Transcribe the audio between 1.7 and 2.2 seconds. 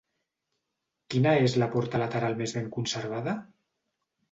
porta